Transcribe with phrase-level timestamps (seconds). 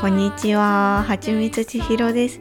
[0.00, 2.40] こんにちは、はちみつちひろです。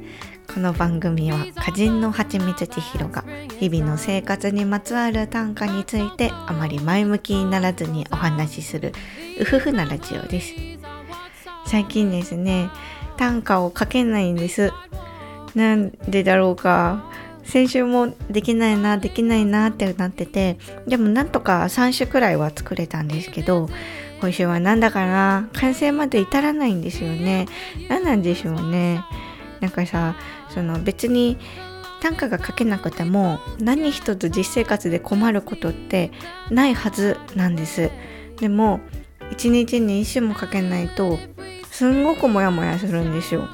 [0.53, 3.25] この番組は歌人のはちみつちひろが
[3.59, 8.93] 日々の生活にまつわる短歌についてあまり前向きにならずにお話しする
[9.41, 10.53] うふふなラジオです。
[11.65, 12.69] 最近ですね、
[13.17, 14.71] 短歌を書けないんです。
[15.53, 17.11] なんでだろうか。
[17.43, 23.69] 先週もできないな、できないなってなってて、でもなんとか3種くらいは作れたんですけど、
[24.21, 27.47] 今週はなんだかな、完成まで至らないんですよね。
[27.89, 29.03] 何なんでしょうね。
[29.61, 30.15] なんかさ、
[30.49, 31.37] その別に
[32.01, 36.11] 短歌が書けなくても何一つ実生活で困ることって
[36.49, 37.91] ないはずなんです。
[38.39, 38.79] でも
[39.31, 41.19] 一日に一首も書けないと
[41.71, 43.47] すんごくモヤモヤするんですよ。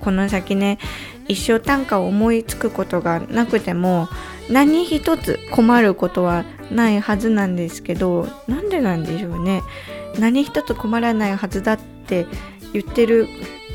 [0.00, 0.78] この先ね
[1.26, 4.08] 一生短歌を思いつくことがなくても
[4.50, 9.62] 何一つ困ることはないはずなんですけどなんでなんでしょうね。
[10.18, 12.26] 何一つ困らないはずだって
[12.72, 13.28] 言ってる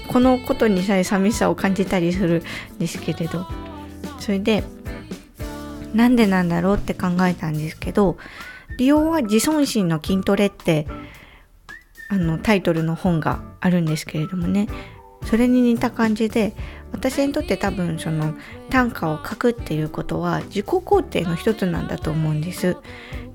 [0.08, 2.44] このことにさえ寂しさを感じたりする
[2.76, 3.46] んですけれど。
[4.20, 4.64] それで
[5.94, 8.18] なんでなんだろうって考えたんですけど
[8.78, 10.88] 利用は自尊心の筋トレって
[12.10, 14.68] あのタイトルの本があるんですけれどもね。
[15.26, 16.54] それに似た感じで
[16.94, 18.34] 私にとって多分その
[18.70, 22.78] 短歌を書くっていうことは自己肯定の一つなんだと思うんです。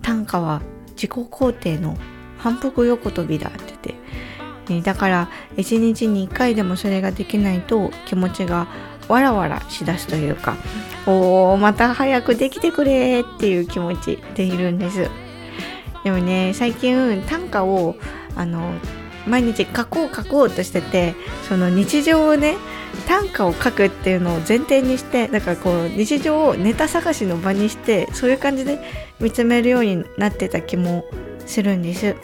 [0.00, 1.96] 短歌は自己肯定の
[2.38, 3.94] 反復横跳びだって
[4.68, 8.68] 言って、だから一日に一回でもそれができないと気持ちが
[9.08, 10.56] わらわらしだすというか
[11.06, 15.10] おーまた早くできてくれっていう気持ちでいるんです。
[16.04, 17.96] でもね最近短歌を
[18.36, 18.72] あの
[19.26, 21.14] 毎日書こう書こうとしてて
[21.48, 22.56] その日常をね
[23.08, 28.78] 短歌を書くっていうのを前提にしてだからこう日常をネタ探しの場にしてそういう感じで
[29.18, 31.06] 見つめるようになってた気も
[31.46, 32.14] するんです。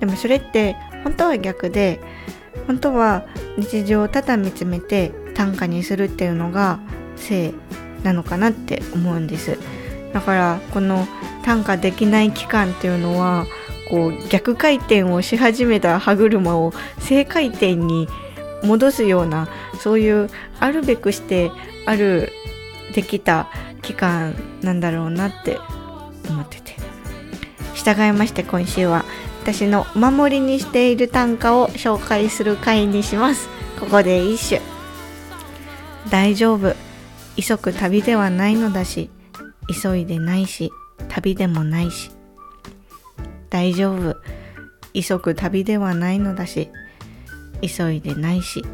[0.00, 1.98] でもそれって本当は逆で
[2.66, 3.24] 本当は
[3.56, 6.78] 日常をただ見つめて短歌にするっていうのが
[7.16, 7.54] 性
[8.02, 9.56] なのかなって思うんです。
[10.12, 11.08] だからこの
[11.42, 13.46] 短歌できない期間っていうのは
[13.88, 18.08] こう逆回転をし始めた歯車を正回転に
[18.62, 19.48] 戻すような
[19.80, 21.50] そういうあるべくして
[21.86, 22.30] ある
[22.94, 23.48] できた
[23.82, 25.58] 期間なんだろうなって
[26.28, 26.76] 思ってて。
[27.74, 29.04] 従いまして今週は
[29.42, 33.48] 私のお守りにしている短歌を紹介する回にします。
[33.80, 34.60] ここで一首。
[36.08, 36.76] 大丈夫。
[37.36, 39.10] 急ぐ旅ではないのだし。
[39.82, 40.70] 急いでないし。
[41.08, 42.12] 旅でもないし。
[43.50, 44.16] 大丈夫。
[44.94, 46.70] 急ぐ旅ではないのだし。
[47.62, 48.64] 急いでないし。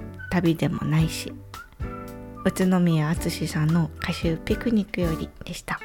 [0.41, 1.33] 旅でもないし
[2.45, 5.81] 宇都宮淳さんの歌集ピクニックよりでした。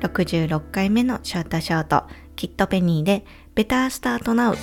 [0.00, 2.04] 66回目のショートショート
[2.36, 4.56] キットペニーでベタースタートナウ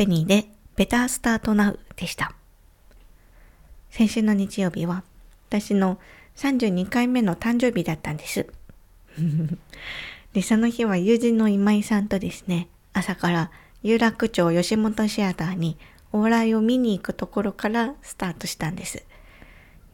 [0.00, 2.32] ペニーでベタースタートナウでした。
[3.90, 5.02] 先週の日曜日は
[5.50, 5.98] 私の
[6.36, 8.46] 32回目の誕生日だったんです。
[10.32, 13.50] で、その日は友人の今井さんとですね、朝から
[13.82, 15.76] 有楽町吉本シアターに
[16.12, 19.04] お笑いを見に行くところからスタートしたんです。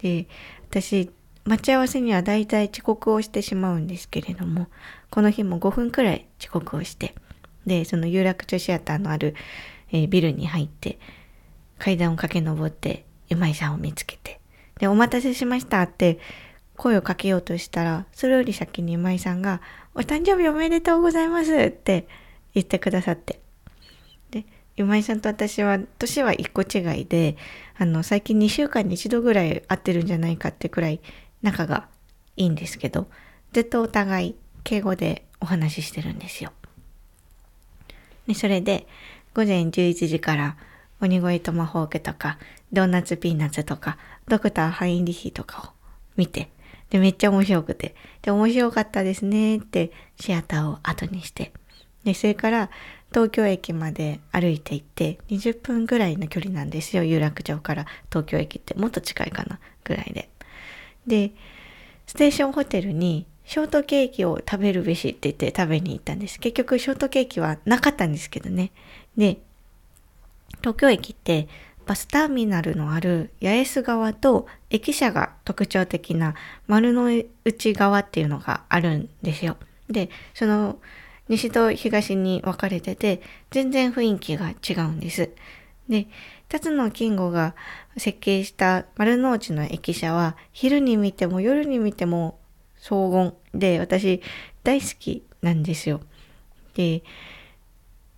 [0.02, 0.28] で、
[0.70, 1.10] 私、
[1.44, 4.66] 待ち合わせにはだいたい遅刻をしてしまうんですけれども
[5.10, 7.14] この日も5分くらい遅刻をして
[7.66, 9.34] でその有楽町シアターのある、
[9.90, 10.98] えー、ビルに入って
[11.78, 14.40] 階段を駆け上って今井さんを見つけて
[14.78, 16.18] で「お待たせしました」って
[16.76, 19.60] 声をかけようとしたらそれより先に今井さんが
[19.94, 22.06] 「お誕生日おめでとうございます」って
[22.54, 23.40] 言ってくださって
[24.30, 24.44] で
[24.76, 27.36] 今井さんと私は年は1個違いで
[27.78, 31.00] あの最近2週間に1度ぐらい会ってるんじゃないかってくらい
[31.42, 31.88] 仲が
[32.36, 33.08] いいんですけど
[33.52, 36.52] ずっとお互い敬語でお話ししてるんですよ。
[38.26, 38.86] でそれで
[39.36, 40.56] 午前11時から
[41.02, 42.38] 鬼越トマホークとか
[42.72, 43.98] ドーナツピーナッツとか
[44.28, 45.72] ドクターハインリヒとかを
[46.16, 46.48] 見て
[46.88, 51.52] でめっちゃ面白くてで面白かったですねってシアターを後にして
[52.04, 52.70] でそれから
[53.10, 60.30] 東京駅まで歩いて行って20分ぐらいの距離なんですよ有楽町から東京駅ってもっと近いかなぐらいで。
[61.06, 61.32] で
[62.06, 66.40] ステーションホテルにショートケーキを食べるべしって言って食べに行ったんです。
[66.40, 68.72] 結局ショートケーキはなかったんですけどね。
[69.16, 69.38] で、
[70.60, 71.48] 東京駅って
[71.86, 76.34] バスターミナルのある八重洲側と駅舎が特徴的な
[76.66, 77.08] 丸の
[77.44, 79.56] 内側っていうのがあるんですよ。
[79.88, 80.78] で、その
[81.28, 83.20] 西と東に分かれてて
[83.50, 85.30] 全然雰囲気が違うんです。
[85.88, 86.08] で、
[86.48, 87.54] 辰野金吾が
[87.96, 92.38] 設計した丸の内の駅舎は昼に見ても夜に見ても
[92.78, 94.20] 荘厳で私
[94.62, 96.00] 大好きなんですよ。
[96.74, 97.02] で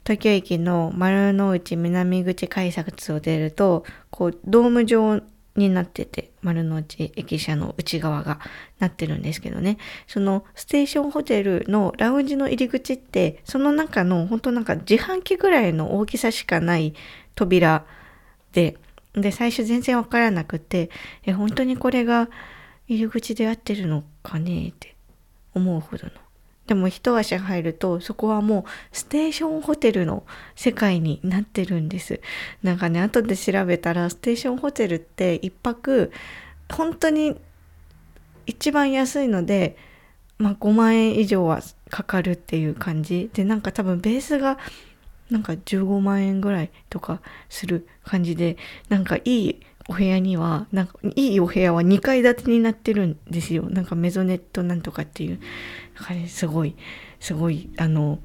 [0.08, 5.20] 東京駅の丸の内南口改札を出るとこうドーム状
[5.54, 8.40] になってて丸の内駅舎の内側が
[8.78, 9.76] なってるんですけどね
[10.06, 16.94] そのステーションホテルのラウンジの入り口ってその中の本当なんか自販機ぐらいの大きさしかない
[17.34, 17.84] 扉
[18.52, 18.78] で
[19.12, 20.88] で最初全然わからなくて
[21.24, 22.30] え本当にこれが
[22.86, 24.96] 入り口で合ってるのかねって
[25.54, 26.12] 思うほどの。
[26.68, 30.22] でも一足入るとそこはもうステーションホテルの
[30.54, 32.20] 世界になってるんです。
[32.62, 36.12] なんかね後で調べたらステーションホテルって一泊
[36.70, 37.40] 本当に
[38.46, 39.76] 一番安いので、
[40.36, 44.58] まあ、5万円以上はかかるっていう感じでなんか多分ベースが
[45.30, 48.58] なんか15万円ぐらいとかする感じで
[48.90, 53.68] なんかいいお部屋には、なんか、いいお部屋は2階建てになってるんですよ。
[53.70, 55.40] なんかメゾネットなんとかっていう。
[55.96, 56.76] なんかね、すごい、
[57.20, 58.18] すごい、あの、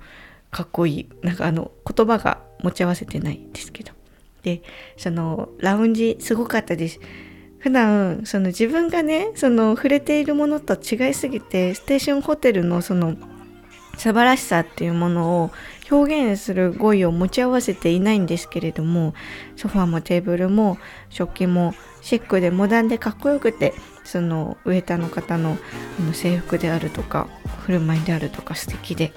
[0.52, 1.10] かっこいい。
[1.22, 3.94] なんかあの、言葉が持ち合わせてないですけど。
[4.44, 4.62] で、
[4.98, 7.00] その、ラウンジすごかったです。
[7.60, 13.16] 普段、その自分がね、その触れているものと違いすぎて、ステーションホテルのその、
[13.98, 15.52] 素晴らしさっていうものを
[15.90, 19.14] 表現する語彙を持ち合わせていないんですけれども
[19.56, 20.78] ソファーもテーブルも
[21.10, 25.58] 食器もシックでモダンでかっこよくてそのウェーターの方の
[26.14, 27.28] 制服であるとか
[27.66, 29.14] 振る舞いであるとか素敵で。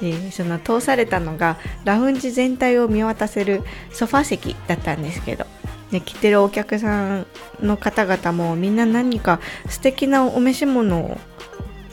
[0.00, 3.62] でその通されたのがラウンジ全体を見渡せる
[3.92, 5.46] ソファ席だったんですけど。
[5.92, 7.26] で来てるお客さん
[7.60, 11.18] の方々もみんな何か素敵なお召し物を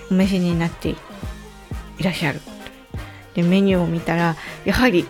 [0.09, 0.95] お召しになってい
[2.01, 2.39] らっしゃる。
[3.41, 5.05] でメニューを見たらやはり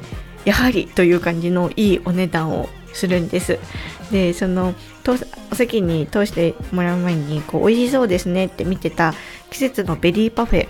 [0.46, 3.60] やはりという感じのいいお値段をするんです。
[4.12, 4.74] でその
[5.52, 9.14] お席に通してもらう前にこう美味しそうですねって見てた
[9.50, 10.68] 季節のベリーパフェ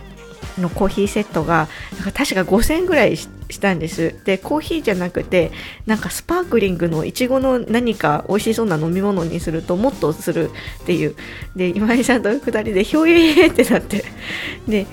[0.58, 4.16] のコーヒーセットがなんか確か5000円ぐらいしたんです。
[4.26, 5.52] でコーヒーじゃなくて
[5.86, 10.52] なんかスパークリングのいちごの何か美味しそうな飲み物にするともっとする
[10.84, 11.16] っていう。
[11.56, 14.06] で今井さんと2人でひょえーってなって。
[14.68, 14.88] で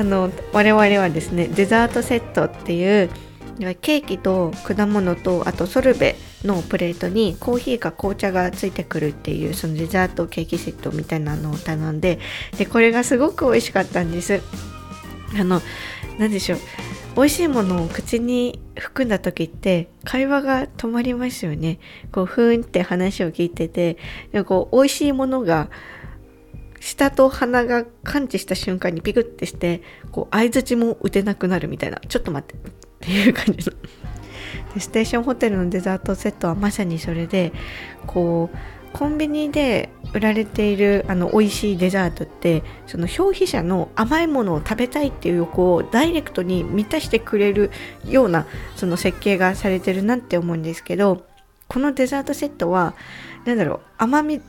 [0.00, 3.10] あの我々はですねデザートセットっていう
[3.82, 12.18] ケーキと果物とあとソルベのプレートにコーヒーか紅茶がついてくるっていうそのデザートケーキセットみたいなのを頼んで
[12.56, 14.40] でこれがすごく美味しかったんです。
[15.38, 15.60] あの
[16.18, 16.58] 何でしょう
[17.16, 21.78] 美味しいものを口に含んだ時って会話が止まりますよね。
[22.10, 23.98] こうふーんって話を聞いてて
[24.32, 25.68] でこう美味しいものが
[26.80, 32.00] 舌と鼻が感知した瞬間にピクってしてこう相づちも打てなくなるみたいな。
[32.08, 32.54] ちょっと待って。
[32.54, 33.76] っていう感じの。
[34.74, 37.52] でステーションホテルのデザートセットはまさにそれで
[38.06, 38.56] こう
[38.92, 47.70] コンビニで売られているあの美味しいデザートってその消費者の甘いものを食べたいっていう欲をダイレクトに満たしてくれる
[48.04, 48.46] ような
[48.76, 51.24] その設計がされてるなって思うんですけど
[51.68, 52.94] このデザートセットは
[53.44, 54.40] 何だろう甘み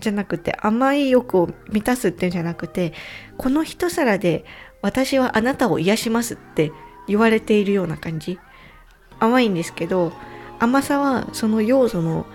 [0.00, 2.92] じゃなくて甘い欲を満たすっていうんじゃなくて
[3.36, 4.44] この一皿で
[4.82, 6.72] 私はあなたを癒しますって
[7.06, 8.38] 言われているような感じ。
[9.18, 10.12] 甘いんですけど
[10.60, 12.26] 甘さはその要素の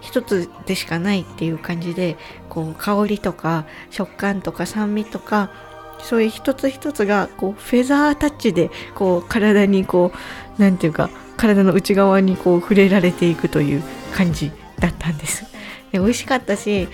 [0.00, 2.16] 一つでしかないっていう感じで
[2.48, 5.50] こう香りとか食感とか酸味とか
[5.98, 13.82] そういう一つ一つがこうフェザータッチでこう体にこう何て言うか体の内側にこう触れられていくという
[14.14, 15.44] 感じだったんです。
[15.92, 16.88] で美味しかったし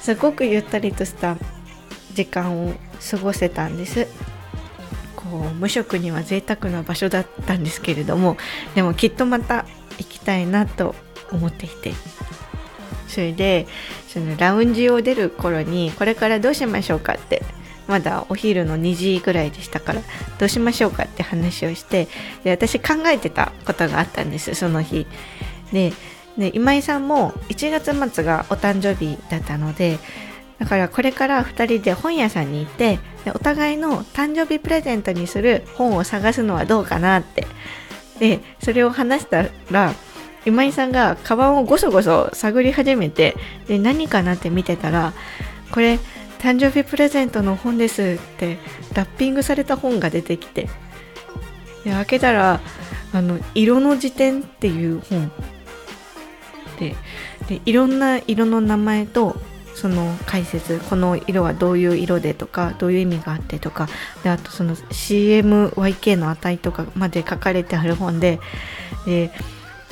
[0.00, 1.36] すごくゆったりとした
[2.14, 2.74] 時間を
[3.10, 4.06] 過ごせたんです。
[5.16, 8.36] こう無職には贅沢な場所だったんですけれども
[8.74, 9.66] でもきっとまた
[9.98, 10.94] 行きたいなと
[11.32, 11.92] 思っていて。
[13.08, 13.66] それで
[14.06, 17.42] そのラウンジを出る頃にこれからどうしましょうかって
[17.88, 20.02] まだお昼の2時ぐらいでしたから
[20.38, 22.06] どうしましょうかって話をして
[22.44, 25.06] で私考えてたことがあったんですその日。
[25.72, 25.92] で
[26.38, 29.98] で今井さんも1月末がお誕生日だったので
[30.58, 32.98] だからこれから2人で本屋さんに行って
[33.34, 37.46] お互いの誕生日プレゼントにする本を探すのはどうかなって。
[38.18, 39.94] でそれを話したら
[40.44, 43.36] 今井さんがカバンをごそごそ探り始めて
[43.68, 45.12] で何かなって見てたら
[45.70, 46.00] これ
[46.40, 48.58] 誕生日プレゼントの本ですって
[48.92, 50.68] ラッピングされた本が出てきて。
[51.84, 52.60] で開けたら
[53.12, 55.30] あの色の辞典っていう本。
[56.78, 56.96] で
[57.48, 59.36] でいろんな色の名前と
[59.74, 63.88] その解説この色はどういう色でとかどういう意味があってとか
[64.24, 68.40] であとその CMYK の値とかまで書かれてある本で
[69.06, 69.30] で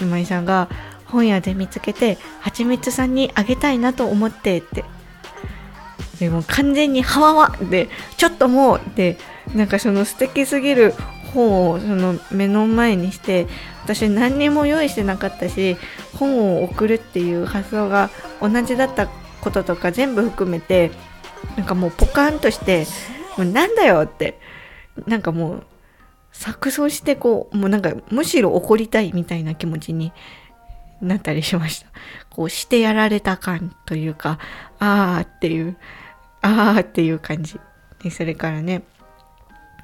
[0.01, 0.69] 今井さんが
[1.05, 4.85] 本屋で見つけてはちみつさんにあげたいなと思ってって。
[6.19, 9.19] でも完全にハワワでちょっともうで
[9.55, 10.95] なんかその素敵すぎる
[11.37, 13.47] 本をその目の前にして
[13.85, 15.77] 私何にも用意してなかったし
[16.15, 19.07] 本を送るっていう発想が同じだった
[19.43, 20.91] こととか全部含めて
[21.57, 22.87] なんかもうポカンとして
[23.37, 24.41] もうなんだよって
[25.07, 25.67] なんかもう
[26.33, 30.13] 錯綜してこうもうなんかむしろ怒りたいみたいな気持ちに
[31.03, 31.89] なったりしました。
[32.31, 34.39] こうしてやられた感というか
[34.79, 35.77] ああっていう
[36.41, 37.61] ああっていう感じ。
[38.03, 38.83] でそれからね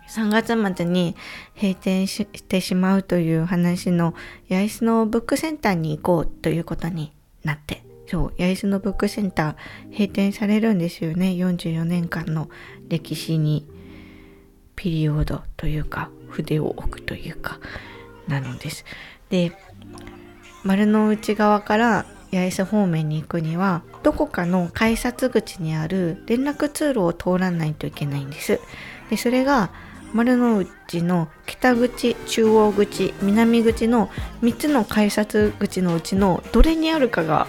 [0.08, 1.16] 3月末に
[1.54, 4.14] 閉店してしまうという話の
[4.48, 7.12] 八重洲のブックセンターに行こうということに
[7.44, 11.28] なってそう八重洲のブックセンター閉店されるんですよね。
[11.28, 12.50] 44年間の
[12.88, 13.66] 歴史に
[14.76, 17.58] ピリオドというか筆を置くというか
[18.28, 18.84] なのです。
[19.30, 19.52] で
[20.62, 28.60] 丸の内側から八重洲方面に行くにはどこかの改札口にある連絡通路を通らないといけないんです。
[29.08, 29.70] でそれが
[30.12, 34.08] 丸の内の北口中央口南口の
[34.42, 37.46] 3つの改札口のうちのどれにあるかが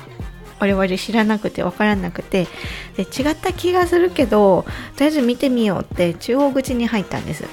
[0.59, 2.47] 我々知らなくて分からなくて
[2.95, 4.65] で違った気がするけど
[4.95, 7.43] とりあえず見てみようって中央口に入ったんです。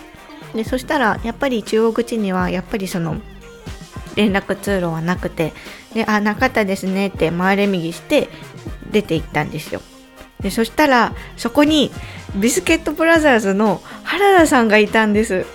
[0.55, 3.17] でそしたらやっぱり中央口にはやっぱりその
[4.17, 5.53] 連絡通路はなくて
[5.95, 8.29] であなかったですねって回れ右して
[8.91, 9.81] 出て行ったんですよ。
[10.41, 11.91] でそしたらそこに
[12.37, 15.47] ビスケットブラザーズの原田さんがいたんです。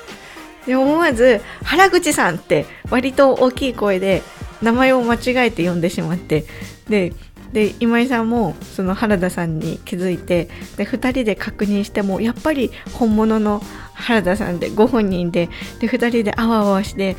[0.66, 4.24] で思わず原口さんって割と大きい声で
[4.62, 6.46] 名前を間違えて呼んでしまって。
[6.90, 7.14] で
[7.54, 13.62] で今井さんもその原田さんに気づいてで2人で確認してもやっぱり本物の
[13.94, 15.48] 原田さんでご本人で
[15.80, 17.16] で2人であわあわして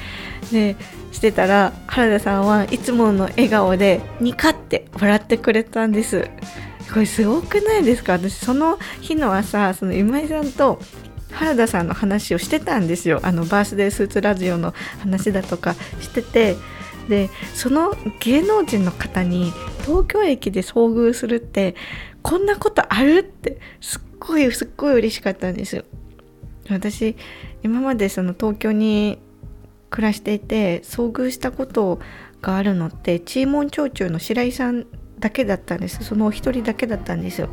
[0.52, 0.76] で
[1.12, 6.28] してたら原田さんはいつもの笑顔でニカって笑ってくれたんです。
[6.93, 8.12] これすごくないですか？
[8.14, 10.81] 私その日の朝その今井さんと
[11.33, 13.21] 原田さんの話をしてたんですよ。
[13.23, 16.57] あのバースデースーツラジオの話だとかしてて。
[17.09, 19.52] でその芸能人の方に
[19.83, 21.76] 東京駅で遭遇するって
[22.21, 25.85] こんなことあるってすっごいすっごい嬉しかったんですよ。
[26.69, 27.14] 私
[27.62, 29.21] 今までその東京に
[29.88, 32.00] 暮らしていて遭遇したこと
[32.43, 36.04] があるのってチーモン町中の白井さんだけだったんです。
[36.04, 37.49] そのお一人だけだったんですよ。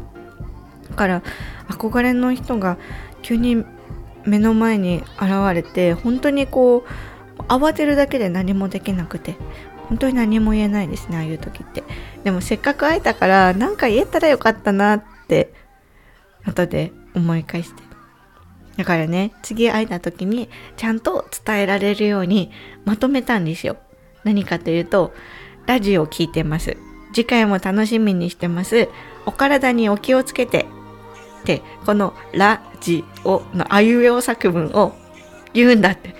[0.89, 1.23] だから
[1.69, 2.77] 憧れの人が
[3.21, 3.63] 急に
[4.25, 6.85] 目の前に現れて本当にこ
[7.37, 9.35] う慌てるだけで何もできなくて
[9.89, 11.83] 本当に何も言えないですねああいう時って。
[12.23, 15.53] でもせっかく会えたから何か言えたらよかったなって
[16.45, 17.83] 後で思い返して。
[18.77, 22.51] だからね次会えた時にちゃんと伝えられるように
[22.85, 23.77] まとめたんですよ。
[24.23, 25.13] 何かというと
[25.65, 26.77] ラジオを聞いてます。
[27.13, 28.89] 次回も楽しみにしてます。
[29.25, 30.65] お体にお気をつけて。
[31.43, 34.95] ってこのラジオのあいうえお作文を
[35.53, 36.15] 言うんだって。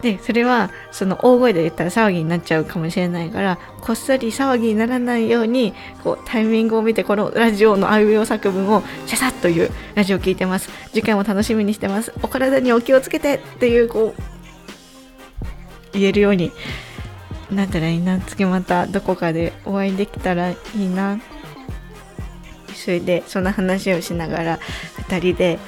[0.00, 10.70] でそれはその大声で言ったら騒ぎになっちゃうかもしれないからこっそり騒ぎにならないようにこうタイミングを見てこのラジオのあいうえお作文をシャサッというラジオを聞いてます。
[10.92, 12.12] 次回も楽しみにしてます。
[12.20, 14.22] お体にお気をつけてっていうこう
[15.92, 16.50] 言えるように
[17.52, 21.20] なったらいいな次またどこかでお会いできたらいいな。
[22.74, 24.58] それでその話をしながら
[25.08, 25.58] 2人で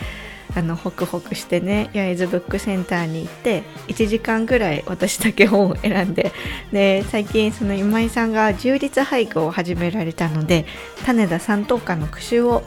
[0.56, 6.32] あのホクホクしてね焼津ブックセンターに行って1時間ぐらい私だけ本を選んで
[6.72, 10.66] で最近その今井さんが充実俳句を始められたので
[11.04, 12.62] 種田三等家の句集を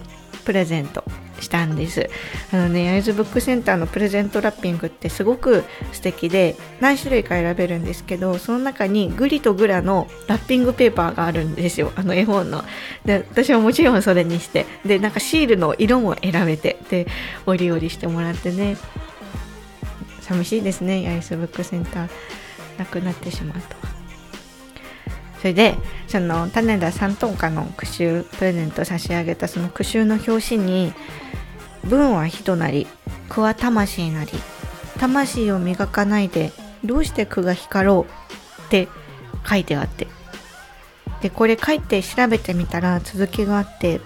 [0.45, 1.03] プレゼント
[1.39, 2.10] したんです。
[2.51, 11.91] あのね焼津ブックセンターのプレゼントラッピングってすごく素敵で何種類か選べるんですけどその中にグリとグラのラッピングペーパーがあるんですよ。
[11.96, 12.63] あの絵本の。
[13.06, 14.65] で私はもちろんそれにして。
[14.86, 16.77] でなんかシールの色も選べて。
[16.89, 17.08] で
[17.46, 18.77] おりおりしてもらってね。
[20.22, 22.10] 寂しいですね八重洲ブックセンター
[22.77, 23.96] なくなってしまうと。
[25.39, 25.75] それで
[26.08, 30.94] その種田三トンカの句集プレゼント差し上げたその句集の表紙に
[31.86, 32.88] 「文は人なり
[33.29, 34.32] 句は魂なり
[35.00, 36.51] 魂を磨かないで
[36.84, 38.12] どうして句が光ろう」
[38.65, 38.88] って
[39.48, 40.08] 書いてあって。
[41.22, 44.01] でこれ書いて調べてみたら続きがあって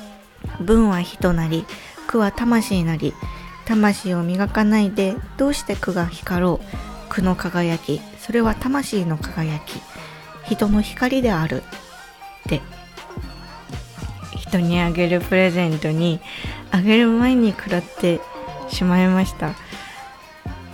[0.58, 1.66] 「文は人なり
[2.06, 3.12] 句は魂なり
[3.66, 6.86] 魂を磨かないでどうして句が光ろう。
[7.08, 8.00] 句の輝き。
[8.20, 9.80] それは魂の輝き。
[10.48, 11.62] 人の光である。
[12.46, 12.60] って。
[14.36, 16.20] 人にあげるプレゼントに
[16.70, 18.20] あげる前に食らって
[18.68, 19.54] しまいました。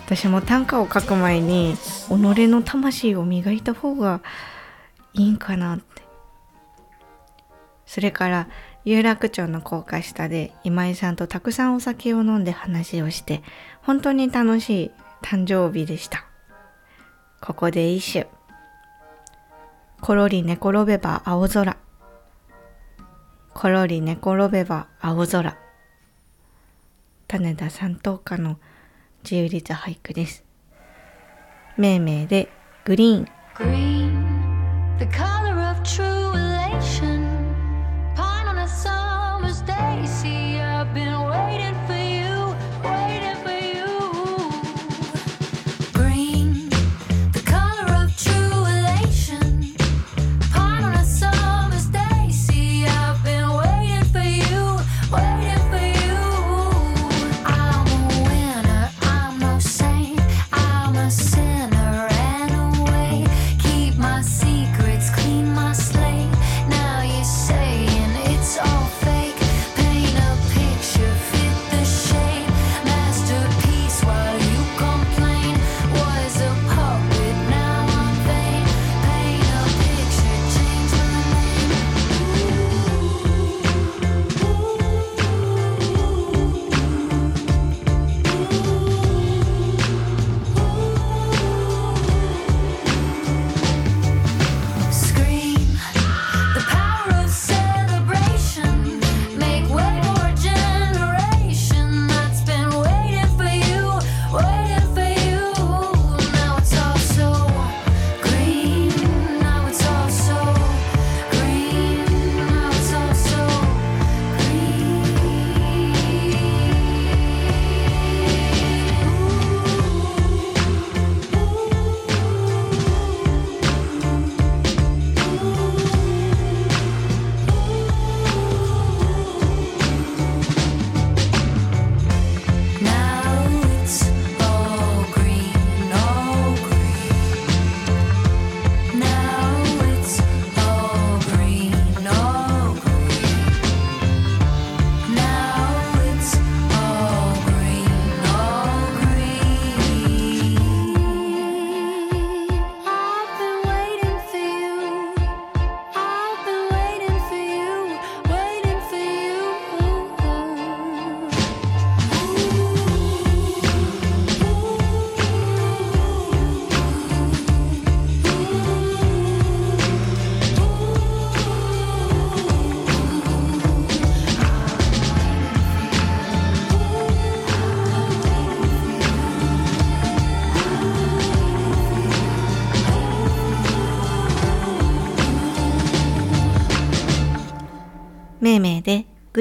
[0.07, 1.75] 私も短歌を書く前に
[2.09, 4.21] 己の魂を磨いた方が
[5.15, 6.03] いいんかなって。
[7.87, 8.49] それから
[8.85, 13.43] 有楽町の高架下で今井さんとたくさんお酒を飲んで話をして
[13.83, 14.91] 本当に楽しい
[15.23, 16.27] 誕生日でした。
[17.41, 18.42] ここで一首。
[20.03, 21.77] ころり寝転べば青空。
[23.55, 25.57] ころり寝転べば青空。
[27.29, 28.59] 種田三等家の
[29.23, 30.45] 自由律俳句です。
[31.77, 32.49] 命名で
[32.85, 33.29] グリーン。
[33.55, 36.42] Green, the color of true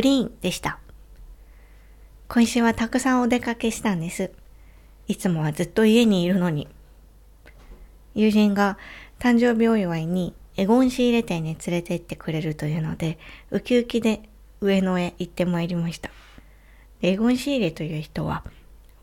[0.01, 0.79] グリーンでした。
[2.27, 4.31] 今週はたくさんお出かけしたんです。
[5.07, 6.67] いつもはずっと家にいるのに。
[8.15, 8.79] 友人が
[9.19, 13.19] 誕生日お祝いにエゴン仕入れ店に連れて行ってくれるというので、
[13.51, 14.23] ウキウキで
[14.59, 16.09] 上野へ行ってまいりました。
[17.03, 18.43] エゴン仕入れという人は、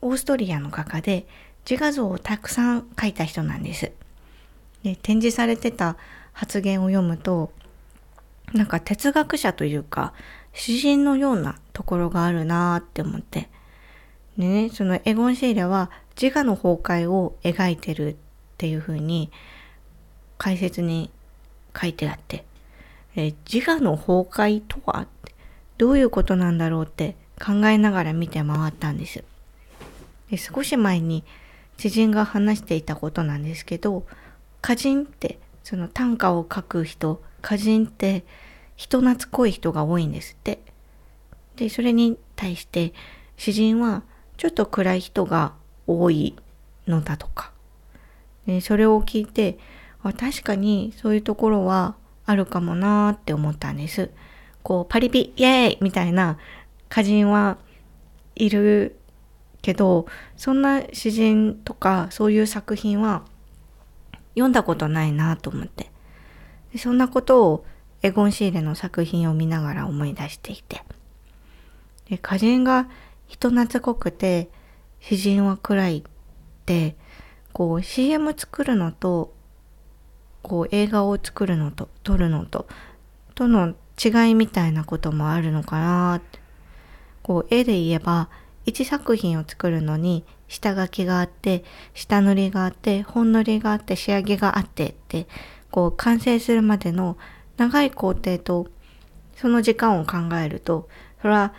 [0.03, 1.29] オーストリアの画家で
[1.65, 3.93] 自画像をたくさん描いた人なんです。
[4.83, 5.97] で展示されてた
[6.33, 7.53] 発言を読むと、
[8.53, 10.13] なんか哲学者というか
[10.59, 13.49] 詩人のようなところがあるなーって思って。
[14.37, 15.91] でね、そのエゴン・シーレは
[16.21, 18.17] 自我の崩壊を描いてるっ
[18.59, 19.31] ていうふうに
[20.37, 21.11] 解説に
[21.81, 22.45] 書いてあって、
[23.15, 25.07] え自我の崩壊とは
[25.79, 29.23] どういうことなんだろうって考えながら見て回ったんです。
[30.31, 31.25] で少し前に
[31.77, 34.05] 知人が話していたことなんですけど
[34.63, 38.25] 歌人ってその短歌を書く人歌人って
[38.79, 40.61] 人懐っこい人が多いんですって。
[41.57, 42.95] でそれに対して
[43.37, 44.05] 詩人は
[44.37, 45.53] ちょっと暗い人が
[45.89, 46.37] 多い
[46.87, 47.53] のだとか。
[48.47, 49.59] でそれを聞いて
[50.03, 54.11] あ確かにそういうところはあるかもなーって思ったんです。
[54.63, 56.39] こうパリピイエーイみたいな
[56.89, 57.59] 歌人は
[58.37, 58.97] いる
[59.61, 63.25] けどそんな詩人とかそういう作品は
[64.35, 65.91] 読んだことないなと思って
[66.73, 67.65] でそんなことを
[68.03, 70.83] エゴン・シーレの作品を見ながら思い出していて。
[72.09, 72.89] で歌人が
[73.27, 74.49] 人懐っこくて
[75.01, 76.03] 詩人は暗いっ
[76.65, 76.97] て
[77.53, 79.35] こう CM 作るのと
[80.43, 82.67] こう映画を作るのと撮るのと
[83.35, 86.39] との違いみたいなこともあるのかなって。
[87.29, 88.31] こう絵で言えば
[88.65, 95.27] 1作品を作るのに下書きがあって下塗りがあって本塗りがあって仕上げがあってって
[95.71, 97.19] こう完成するまでの
[97.59, 98.69] 長い工程と
[99.37, 100.89] その時間を考えると
[101.21, 101.53] それは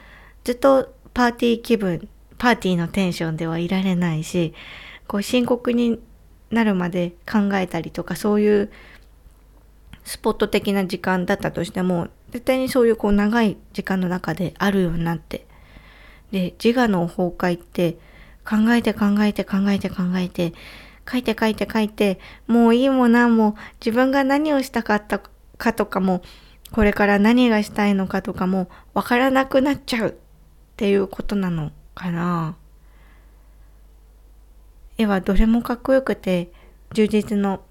[0.44, 2.10] ずっとパーティー気分
[2.40, 4.54] パーティーのテンションではいられないし
[5.08, 6.00] こう深刻に
[6.50, 8.72] なるまで考えたりとかそういう
[10.04, 15.46] スポット的な時間だったとしても絶対にそういうこう長い時間の中であるようになって
[16.32, 17.94] で、自我の崩壊って
[18.48, 20.54] 考えて考えて考えて考えて、
[21.10, 25.22] 書いて書いて書いて、もういいもなも自分が何をしたかった
[25.60, 26.24] かとかも、
[26.72, 30.13] これから何がしたいのかとかもわからなくなっちゃうっ
[30.78, 32.56] ていうことなのかな。
[34.98, 36.52] 絵はどれもかっこよくて
[36.93, 37.62] 充実の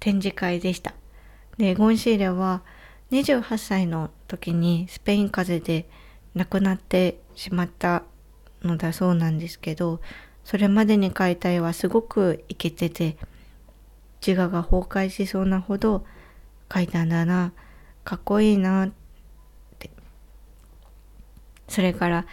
[0.00, 0.94] 展示会でした。
[1.58, 2.62] で、ゴンシーレは
[3.10, 5.88] 28歳の時にスペイン風邪で
[6.34, 8.02] 亡くなってしまった
[8.62, 10.00] のだそうなんですけど
[10.44, 13.16] それまでに描いた絵はすごくイケてて
[14.26, 16.04] 自我が崩壊しそうなほど
[16.74, 17.52] 描いたんだな。
[18.02, 18.86] かっこいいな。
[18.86, 18.90] っ
[19.78, 19.90] て。
[21.68, 22.26] それから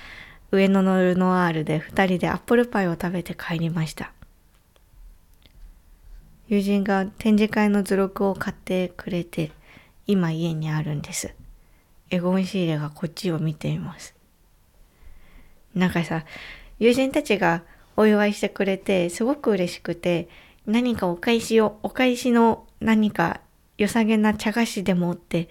[0.50, 4.12] 上野のルノワールで2人でアップルパイを食べて帰りました。
[6.48, 9.52] 友人が展示会の図録を買ってくれて
[10.08, 11.36] 今家にあるんです。
[12.10, 14.16] エゴン・シーレがこっちを見ています。
[15.76, 16.26] なんかさ、
[16.80, 17.64] 友人たちが
[17.96, 20.28] お祝いしてくれて、すごく嬉しくて、
[20.66, 23.40] 何かお返しを、お返しの何か
[23.82, 25.50] 良さげな茶菓子でもって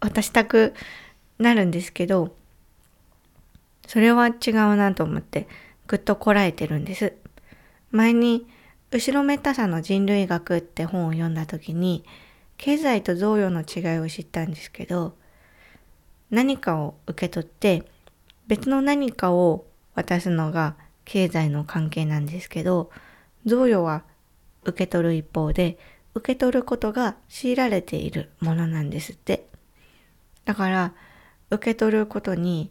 [0.00, 0.74] 渡したく
[1.38, 2.34] なるんですけど、
[3.86, 5.48] それは違うなと思って、
[5.86, 7.14] ぐっとこらえてるんです。
[7.90, 8.46] 前に、
[8.90, 12.04] 後ろめたさの人類学って本を読んだ時に、
[12.56, 15.16] 経済と贈与の違いを知ったんですけど、
[16.30, 17.84] 何かを受け取って
[18.46, 19.64] 別の何かを
[19.94, 22.90] 渡すのが経済の関係なんですけど
[23.44, 24.02] 贈与は
[24.64, 25.78] 受け取る一方で
[26.16, 29.46] 受け取ることが強いられているものなんですって
[30.44, 30.94] だから
[31.50, 32.70] 受け取ることに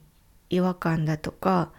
[0.50, 1.72] 違和感だとか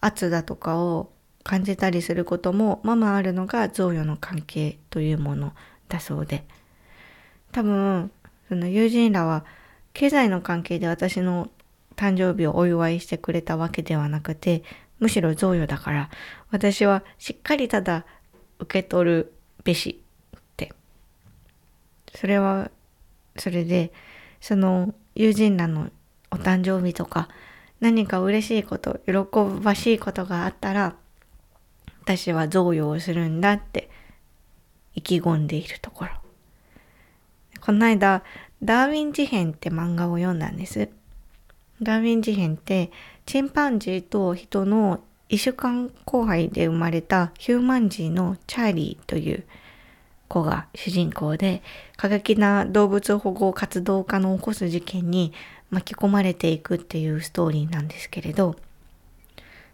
[0.00, 1.10] 圧だとかを
[1.42, 5.52] 感じたりすることもままあるのが贈与の関係というもの
[5.88, 6.44] だそうで
[7.52, 8.10] 多分
[8.48, 9.44] その友人らは
[9.94, 11.48] 経済の関係で私の
[11.96, 14.62] 誕生日をお祝いしてくれたわけではなくて、
[14.98, 16.10] むしろ贈与だから、
[16.50, 18.04] 私はしっかりただ
[18.58, 19.34] 受け取る
[19.64, 20.03] べし。
[22.14, 22.70] それは、
[23.36, 23.92] それで、
[24.40, 25.90] その友人らの
[26.30, 27.28] お誕生日とか、
[27.80, 29.12] 何か嬉しいこと、喜
[29.62, 30.96] ばしいことがあったら、
[32.02, 33.88] 私は贈与をするんだって
[34.94, 36.10] 意気込んでいるところ。
[37.60, 38.22] この間、
[38.62, 40.88] ダーウィン事変って漫画を読んだんです。
[41.82, 42.90] ダーウィン事変って
[43.26, 49.44] チンパンジーと人の異種間交配で生まれたヒューマンジーのチャーリーという
[50.28, 51.62] 子が主人公で
[51.96, 55.32] 過激な動物保護活動家の起こす事件に
[55.70, 58.56] 巻き込まれていくっていうストーリーなんですけれど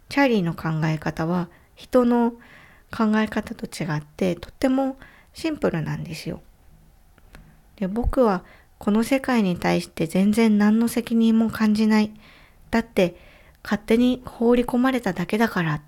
[0.09, 2.31] チャーリーの考え方は人の
[2.91, 4.97] 考え方と違ってとっても
[5.33, 6.41] シンプルなんですよ。
[7.77, 8.43] で僕は
[8.77, 12.11] この世界に対して全然何の責任も感じない。
[12.69, 13.15] だって
[13.63, 15.81] 勝手に放り込まれただけだからっ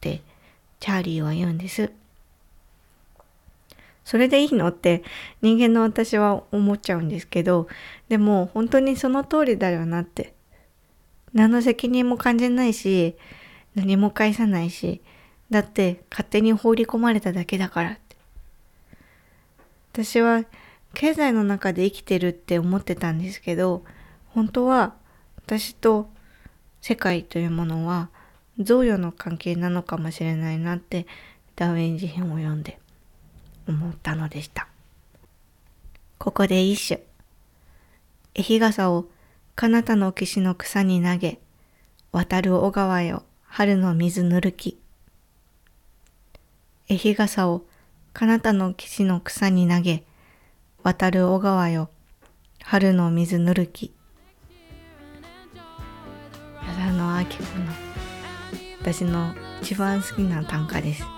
[0.00, 0.22] て
[0.80, 1.90] チャーリーは言うんです。
[4.06, 4.68] それでいいの？
[4.68, 5.02] って
[5.42, 7.66] 人間の私は思っちゃうんですけど
[8.08, 10.32] でも本当にその通りだよなって
[11.34, 13.16] 何の責任も感じないし
[13.74, 15.02] 何も返さないし
[15.50, 18.16] だって勝手に放り込まれただけだからって。
[19.92, 20.44] 私は
[20.94, 23.82] 経済の中で生きてるって思ってたんですけど
[24.28, 24.94] 本当は
[25.44, 26.08] 私と
[26.80, 28.08] 世界というものは
[28.60, 31.06] 贈与の関係なのかもしれないなって
[31.56, 32.78] ダーウィン事変を読んで。
[33.68, 34.68] 思ったのでした。
[36.18, 37.02] ここで一首。
[38.34, 39.06] 絵日傘を
[39.54, 41.38] 彼方の岸の草に投げ、
[42.12, 44.78] 渡る小川よ春の水ぬるき。
[46.88, 47.62] 絵日傘を
[48.12, 50.04] 彼方の岸の草に投げ、
[50.82, 51.90] 渡る小川よ
[52.62, 53.92] 春の水ぬるき。
[56.66, 57.86] 矢田の明子の
[58.80, 61.15] 私の一番好きな短歌です。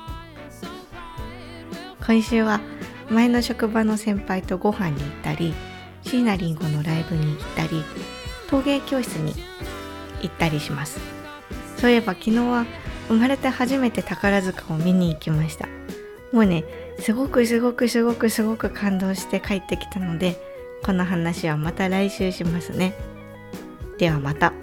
[2.09, 2.63] 今週は
[3.11, 5.53] 前の職場の先輩とご飯に行ったり
[6.01, 7.85] 椎名林檎のライブに行ったり
[8.49, 9.35] 陶芸教室に
[10.23, 10.99] 行ったりします。
[11.77, 12.65] そういえば昨日は
[13.09, 15.69] 生まれて初めて宝塚を見に行きました。
[16.33, 16.65] もうね
[16.99, 20.41] すごくすごくすごくすごく感動して帰ってきたので
[20.87, 22.95] この話はまた来週しますね。
[23.99, 24.55] ではまた。